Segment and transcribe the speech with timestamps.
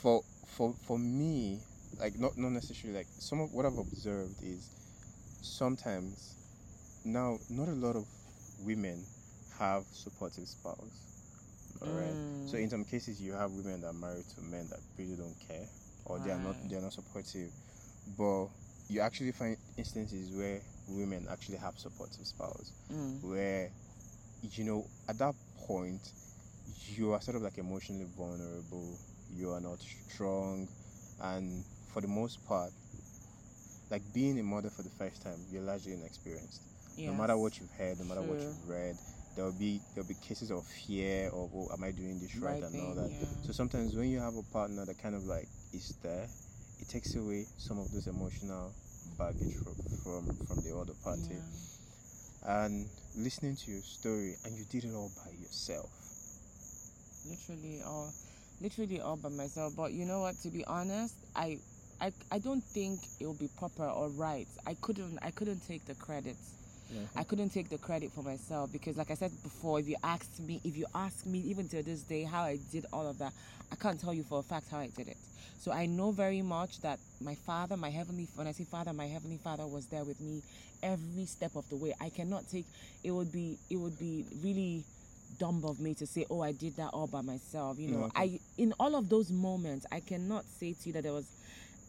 [0.00, 1.58] for for for me,
[2.00, 4.70] like not not necessarily like some of what I've observed is
[5.42, 6.34] sometimes
[7.04, 8.06] now not a lot of
[8.64, 9.04] women
[9.58, 10.92] have supportive spouses.
[11.82, 12.14] Alright.
[12.46, 12.62] So Mm.
[12.62, 15.66] in some cases you have women that are married to men that really don't care
[16.06, 17.50] or they are not they are not supportive.
[18.16, 18.46] But
[18.88, 22.72] you actually find instances where women actually have supportive spouses.
[22.92, 23.22] Mm.
[23.22, 23.70] where
[24.54, 25.34] you know at that
[25.66, 26.12] point
[26.96, 28.98] you are sort of like emotionally vulnerable
[29.36, 30.68] you are not strong.
[31.22, 32.70] And for the most part
[33.90, 36.60] like being a mother for the first time you're largely inexperienced.
[36.98, 38.96] No matter what you've heard no matter what you've read
[39.34, 42.72] there'll be there'll be cases of fear of oh am i doing this right, Right
[42.72, 43.10] and all that.
[43.10, 43.26] yeah.
[43.46, 46.26] so sometimes when you have a partner that kind of like is there
[46.80, 48.72] it takes away some of those emotional
[49.18, 51.34] baggage from from, from the other party.
[51.34, 52.62] Yeah.
[52.64, 55.90] and listening to your story and you did it all by yourself.
[57.28, 58.12] Literally all
[58.60, 61.58] literally all by myself but you know what to be honest i
[62.00, 65.84] i, I don't think it would be proper or right i couldn't i couldn't take
[65.86, 66.36] the credit
[66.92, 67.18] mm-hmm.
[67.18, 70.40] I couldn't take the credit for myself because, like I said before, if you asked
[70.40, 73.32] me, if you ask me even to this day how I did all of that,
[73.70, 75.16] I can't tell you for a fact how I did it.
[75.58, 79.06] So I know very much that my father, my heavenly, when I say father, my
[79.06, 80.42] heavenly father was there with me
[80.82, 81.94] every step of the way.
[82.00, 82.66] I cannot take.
[83.02, 84.84] It would be, it would be really
[85.38, 87.78] dumb of me to say, oh, I did that all by myself.
[87.78, 88.12] You No, know, okay.
[88.22, 91.26] I in all of those moments, I cannot say to you that there was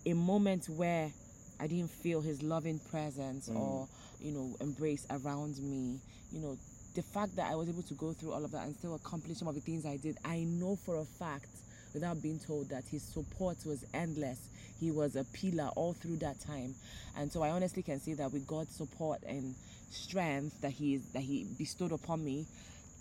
[0.05, 1.11] a moment where
[1.59, 3.59] I didn't feel his loving presence Mm.
[3.59, 3.87] or
[4.21, 5.99] you know embrace around me.
[6.31, 6.57] You know,
[6.95, 9.37] the fact that I was able to go through all of that and still accomplish
[9.37, 11.47] some of the things I did, I know for a fact
[11.93, 14.39] without being told that his support was endless.
[14.79, 16.75] He was a pillar all through that time.
[17.17, 19.55] And so I honestly can say that with God's support and
[19.91, 22.45] strength that he that he bestowed upon me,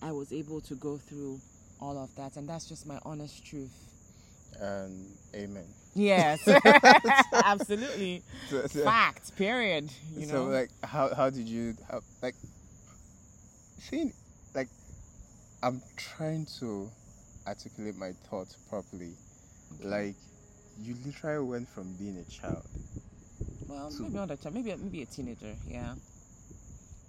[0.02, 1.40] I was able to go through
[1.80, 3.72] all of that and that's just my honest truth.
[4.60, 6.46] and amen Yes.
[7.32, 8.22] Absolutely.
[8.50, 9.90] so, so, Fact, period.
[10.16, 10.50] You so, know.
[10.50, 12.34] like how, how did you how, like
[13.80, 14.12] seeing
[14.54, 14.68] like
[15.62, 16.88] i'm trying to
[17.46, 19.12] articulate my thoughts properly
[19.82, 20.14] like
[20.82, 22.64] you literally went from being a child
[23.68, 25.54] well, so- maybe not a child, maybe maybe a teenager.
[25.68, 25.94] Yeah.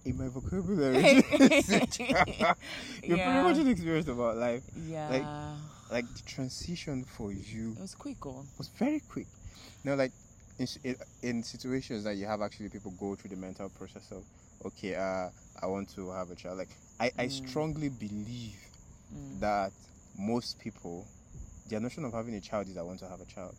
[0.09, 1.03] In my vocabulary
[3.03, 3.25] you're Yeah.
[3.25, 5.55] pretty much inexperienced about life Yeah.
[5.91, 8.45] like the transition for you it was quick, oh.
[8.57, 9.27] was very quick.
[9.83, 10.11] You know, like
[10.59, 14.23] in, in, in situations that you have actually people go through the mental process of,
[14.65, 15.29] okay, uh,
[15.61, 16.57] I want to have a child.
[16.59, 16.69] Like
[16.99, 17.31] I, I Mm.
[17.31, 18.59] strongly believe
[19.15, 19.39] Mm.
[19.39, 19.71] that
[20.19, 21.07] most people,
[21.67, 23.55] their notion of having a child is I want to have a child.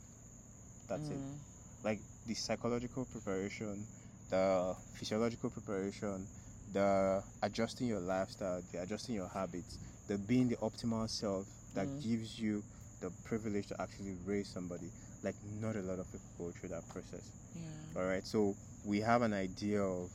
[0.88, 1.18] That's it.
[1.18, 1.38] Mm.
[1.82, 3.84] Like the psychological preparation,
[4.30, 6.26] the physiological preparation,
[6.72, 12.02] the adjusting your lifestyle, the adjusting your habits, the being the optimal self that Mm.
[12.02, 12.62] gives you
[13.00, 14.90] the privilege to actually raise somebody.
[15.22, 17.30] Like not a lot of people go through that process.
[17.54, 17.62] Yeah.
[18.00, 18.54] All right, so
[18.84, 20.10] we have an idea of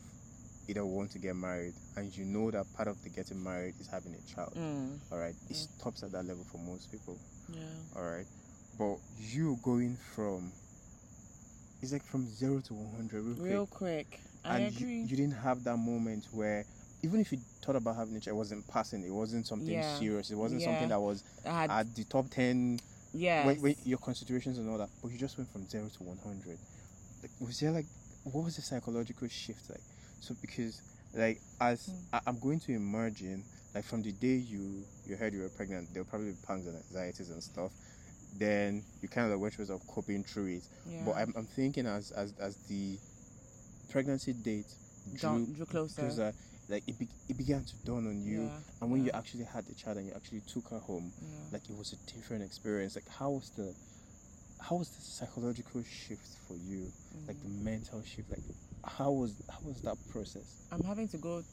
[0.67, 3.87] either want to get married, and you know that part of the getting married is
[3.87, 4.53] having a child.
[4.55, 4.99] Mm.
[5.11, 5.67] All right, it Mm.
[5.79, 7.17] stops at that level for most people.
[7.49, 7.61] Yeah.
[7.95, 8.25] All right,
[8.77, 10.51] but you going from
[11.85, 14.19] it's like from zero to one hundred real quick Real quick.
[14.43, 15.01] I and you, agree.
[15.03, 16.65] you didn't have that moment where
[17.03, 19.03] even if you thought about having a child, it wasn't passing.
[19.03, 19.97] It wasn't something Yeah.
[19.97, 20.31] serious.
[20.31, 20.65] It wasn't Yeah.
[20.67, 22.79] something that was had, at the top ten.
[23.13, 26.17] When, when your considerations and all that, but you just went from zero to one
[26.23, 26.57] hundred.
[27.21, 27.85] Like, was there like
[28.23, 29.81] what was the psychological shift like?
[30.19, 30.81] So because
[31.13, 32.15] like as Hmm.
[32.15, 33.43] I, I'm going to imagine
[33.73, 36.65] like from the day you you heard you were pregnant, there were probably be pangs
[36.67, 37.71] and anxieties and stuff.
[38.37, 40.63] Then you kind of like went ways of coping through it.
[40.89, 41.03] yeah.
[41.05, 42.97] But I'm, I'm thinking as as as the
[43.89, 44.65] pregnancy date
[45.15, 46.01] drew drew closer.
[46.01, 46.33] closer,
[46.69, 48.43] like it, be, it began to dawn on you.
[48.43, 48.57] Yeah.
[48.81, 51.27] And when you actually had the child and you actually took her home, yeah.
[51.53, 52.95] like it was a different experience.
[52.95, 53.73] Like how was the
[54.59, 56.91] how was the psychological shift for you?
[57.27, 57.63] Like the Mm.
[57.63, 58.29] mental shift.
[58.29, 58.43] Like
[58.83, 60.43] how was how was that process?
[60.71, 61.43] I'm having to go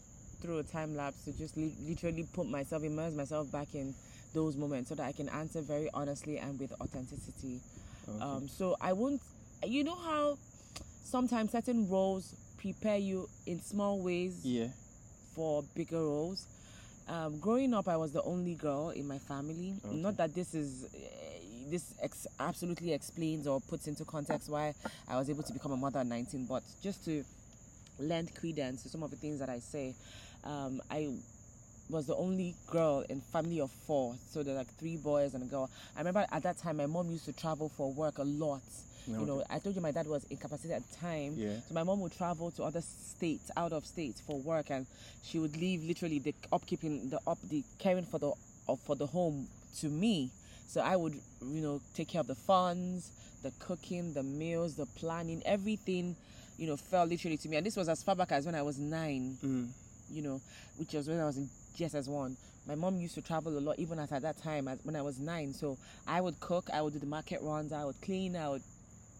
[0.42, 3.94] through a time lapse to just li- literally put myself, immerse myself back in
[4.34, 7.60] those moments so that I can answer very honestly and with authenticity.
[8.08, 8.22] Okay.
[8.22, 9.21] Um, so I won't,
[9.65, 10.36] you know how
[11.04, 14.68] sometimes certain roles prepare you in small ways yeah.
[15.34, 16.47] for bigger roles.
[17.09, 19.74] Um, growing up, I was the only girl in my family.
[19.84, 19.97] Okay.
[19.97, 24.74] Not that this is uh, this ex- absolutely explains or puts into context why
[25.09, 27.24] I was able to become a mother at 19, but just to
[27.98, 29.95] lend credence to some of the things that I say,
[30.44, 31.09] um, I
[31.91, 35.42] was the only girl in family of four, so there are like three boys and
[35.42, 35.71] a girl.
[35.97, 38.62] I remember at that time my mom used to travel for work a lot.
[39.06, 41.34] You know, I told you my dad was incapacitated at the time.
[41.36, 41.59] Yeah.
[41.66, 44.86] So my mom would travel to other states, out of states for work, and
[45.24, 48.33] she would leave literally the upkeeping, the up, the caring for the
[48.68, 49.48] of for the home
[49.80, 50.30] to me.
[50.68, 51.15] So I would,
[51.45, 53.10] you know, take care of the funds,
[53.42, 56.15] the cooking, the meals, the planning, everything,
[56.56, 57.56] you know, fell literally to me.
[57.56, 59.68] And this was as far back as when I was nine, Mm.
[60.12, 60.41] You know,
[60.76, 62.36] which was when I was in GSS one.
[62.66, 65.03] My mom used to travel a lot, even at, at that time as, when I
[65.03, 65.53] was nine.
[65.53, 65.76] So
[66.06, 68.62] I would cook, I would do the market runs, I would clean, I would,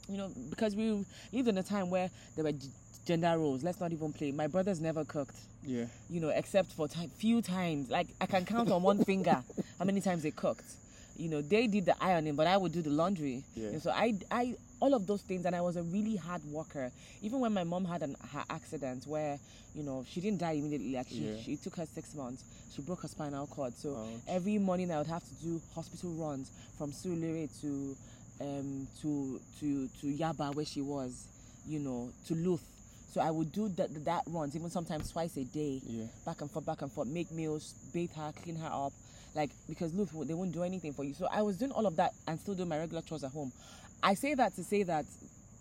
[0.08, 2.68] you know, because we lived in a time where there were g-
[3.04, 3.64] gender roles.
[3.64, 4.30] Let's not even play.
[4.30, 5.34] My brothers never cooked
[5.64, 5.86] Yeah.
[6.08, 7.90] you know, except for time, few times.
[7.90, 9.42] Like I can count on one finger
[9.78, 10.70] how many times they cooked.
[11.16, 13.42] You know, they did the ironing, but I would do the laundry.
[13.56, 13.68] Yeah.
[13.70, 16.90] And so I, I, all of those things, and I was a really hard worker.
[17.23, 19.38] Even when my mom had an her accident where,
[19.76, 20.94] you know, she didn't die immediately.
[20.96, 21.40] Like she, Yeah.
[21.40, 22.43] she it took her six months.
[22.75, 23.76] She broke her spinal cord.
[23.76, 24.20] So Ouch.
[24.26, 27.96] every morning I would have to do hospital runs from Surulere to,
[28.40, 31.28] um, to to to Yaba where she was,
[31.64, 32.62] you know, to LUTH.
[33.14, 36.06] So I would do that that runs even sometimes twice a day Yeah.
[36.26, 38.93] back and forth, back and forth, make meals, bathe her, clean her up,
[39.34, 41.14] like because look, they won't do anything for you.
[41.14, 43.52] So I was doing all of that and still doing my regular chores at home.
[44.02, 45.06] I say that to say that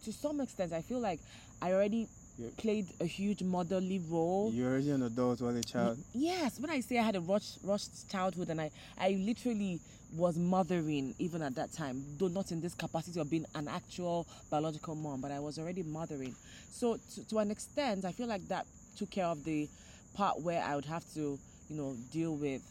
[0.04, 1.20] to some extent, I feel like
[1.62, 2.08] I already
[2.38, 2.58] Yep.
[2.58, 4.52] played a huge motherly role.
[4.52, 6.00] You're already an adult while a child.
[6.14, 9.80] Yes, when I say I had a rushed, rushed childhood and I, I literally
[10.16, 14.26] was mothering even at that time, though not in this capacity of being an actual
[14.50, 16.36] biological mom, but I was already mothering.
[16.72, 18.66] So to, to an extent, I feel like that
[18.98, 19.70] took care of the
[20.16, 21.38] part where I would have to,
[21.70, 22.62] you know, deal with,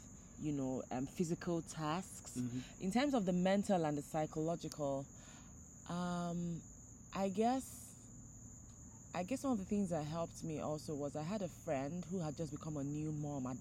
[0.42, 2.32] you know, um, physical tasks.
[2.36, 2.62] Mhm.
[2.80, 5.04] In terms of the mental and the psychological,
[5.88, 6.60] um,
[7.14, 7.64] I guess
[9.14, 12.04] I guess one of the things that helped me also was I had a friend
[12.12, 13.56] who had just become a new mom at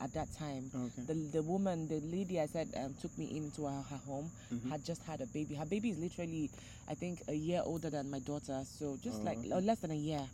[0.00, 0.70] at that time.
[0.74, 1.02] Okay.
[1.06, 4.70] The the woman, the lady I said um, took me into her, her home Mhm.
[4.70, 5.54] had just had a baby.
[5.54, 6.50] Her baby is literally,
[6.88, 8.62] I think, a year older than my daughter.
[8.64, 9.60] So just Oh, like okay.
[9.60, 10.24] less than a year.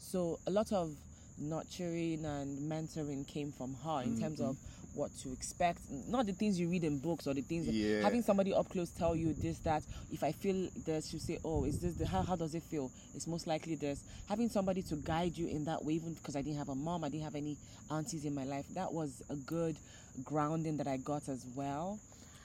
[0.00, 0.90] So a lot of
[1.38, 4.50] nurturing and mentoring came from her in terms Mhm.
[4.50, 4.56] of
[4.94, 8.00] what to expect, not the things you read in books or the things Yeah.
[8.02, 9.82] having somebody up close tell you this that.
[10.12, 12.90] If I feel this, you say, oh, is this the how how does it feel?
[13.14, 14.00] It's most likely this.
[14.28, 17.04] Having somebody to guide you in that way, even because I didn't have a mom,
[17.04, 17.56] I didn't have any
[17.90, 18.66] aunties in my life.
[18.74, 19.76] That was a good
[20.24, 21.98] grounding that I got as well.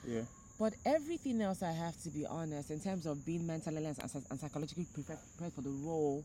[0.06, 0.22] Yeah.
[0.58, 3.96] But everything else, I have to be honest, in terms of being mentally and,
[4.30, 6.22] and psychologically prepared, prepared for the role,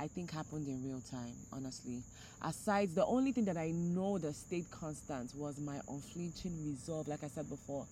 [0.00, 2.02] I think happened in real time, honestly.
[2.40, 7.22] Aside, the only thing that I know that stayed constant was my unflinching resolve, like
[7.22, 7.84] I said before,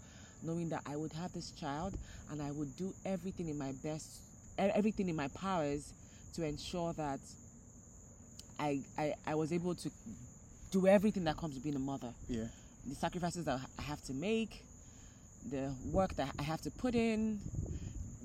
[0.42, 1.98] knowing that I would have this child
[2.30, 4.22] and I would do everything in my best,
[4.56, 5.92] everything in my powers
[6.34, 7.20] to ensure that
[8.58, 9.90] I, I, I was able to
[10.70, 12.44] do everything that comes with being a mother Yeah.
[12.86, 14.62] the sacrifices that I have to make,
[15.50, 17.38] the work that I have to put in,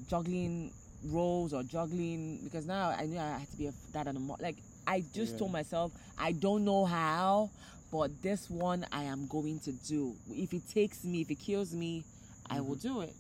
[0.10, 0.72] juggling
[1.06, 4.20] roles or juggling because now I knew I had to be a dad and a
[4.20, 4.38] mom.
[4.40, 4.58] Like
[4.88, 5.40] I just Yeah.
[5.40, 7.50] told myself I don't know how,
[7.92, 10.16] but this one I am going to do.
[10.30, 12.04] If it takes me, if it kills me,
[12.50, 13.14] I will do it.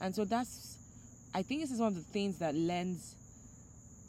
[0.00, 0.76] And so that's
[1.34, 3.14] I think this is one of the things that lends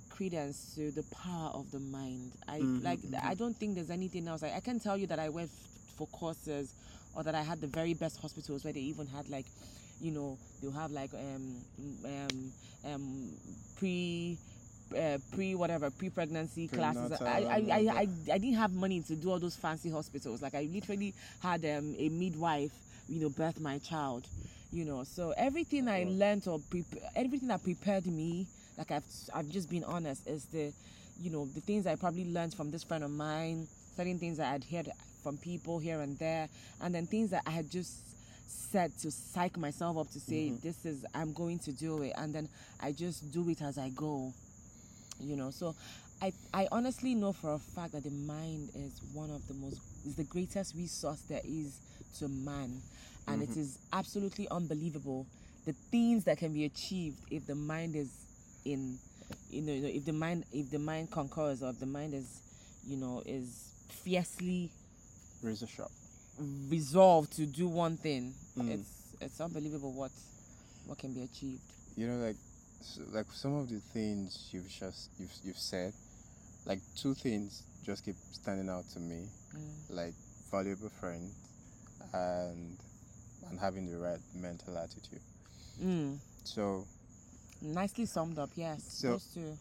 [0.09, 2.31] credence to the power of the mind.
[2.47, 3.19] I Mhm, like mhm.
[3.25, 4.43] I don't think there's anything else.
[4.43, 6.73] I, I can tell you that I went f- for courses
[7.15, 9.45] or that I had the very best hospitals where they even had like,
[9.99, 11.63] you know, they'll have like um
[12.05, 12.53] um
[12.83, 13.31] um
[13.75, 14.37] pre
[14.97, 17.11] uh, pre whatever pre pregnancy classes.
[17.25, 20.41] I I, I, I I didn't have money to do all those fancy hospitals.
[20.41, 22.71] Like I literally had um, a midwife,
[23.07, 24.27] you know, birth my child.
[24.71, 26.09] You know, so everything I Wow.
[26.09, 26.85] learned or pre-
[27.15, 28.47] everything that prepared me,
[28.77, 30.73] like I've I've just been honest, is the,
[31.21, 34.45] you know, the things I probably learned from this friend of mine, certain things I
[34.51, 34.89] had heard
[35.25, 36.47] from people here and there,
[36.81, 37.91] and then things that I had just
[38.47, 40.61] said to psych myself up to say Mhm.
[40.61, 42.47] this is I'm going to do it, and then
[42.79, 44.31] I just do it as I go.
[45.19, 45.73] You know, so
[46.21, 49.79] I I honestly know for a fact that the mind is one of the most
[50.05, 51.79] is the greatest resource there is
[52.19, 52.81] to man,
[53.27, 53.57] and it Mhm.
[53.57, 55.25] is absolutely unbelievable
[55.65, 58.09] the things that can be achieved if the mind is
[58.63, 58.99] in
[59.49, 62.13] you know, you know if the mind if the mind concurs or if the mind
[62.13, 62.27] is
[62.87, 63.47] you know is
[64.03, 64.69] fiercely
[65.45, 65.91] Razor sharp.
[66.69, 68.69] resolved to do one thing Mm.
[68.75, 68.89] it's
[69.21, 70.11] it's unbelievable what
[70.87, 71.61] what can be achieved
[71.97, 72.35] You know, like,
[72.81, 75.93] s like some of the things you've just you've you've said,
[76.65, 79.21] like two things just keep standing out to me,
[79.55, 79.95] Mm.
[79.99, 80.13] like
[80.51, 81.31] valuable friend,
[82.13, 82.77] and
[83.47, 85.21] and having the right mental attitude.
[85.81, 86.17] Mm.
[86.43, 86.85] So
[87.61, 89.53] nicely summed up yes So- those two